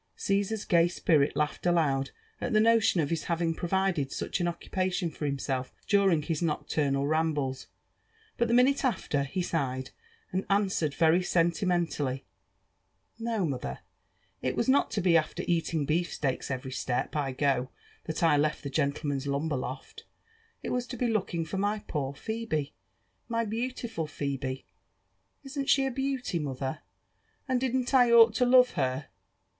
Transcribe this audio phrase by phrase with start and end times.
[0.15, 2.09] Caesar s gay spirit laughed aloud
[2.41, 7.05] at the notion of hjs having provided iCich an occupation for himself during his nocturnal
[7.05, 7.67] rambles;
[8.35, 9.91] but the minute after, he sighed,
[10.31, 12.25] and answered very sentimentally,"
[13.29, 13.81] No, mother!
[14.41, 17.69] it was not to be after eating beefsteaks every step I go
[18.05, 20.05] that I left the gentleman's lumber loft:
[20.63, 22.73] it was to bo looking for my poor Phebe—
[23.37, 24.65] my beautiful Phebe!
[25.43, 26.79] Isn't she a beauty, mother?
[27.47, 29.05] and didn't I ought to love her?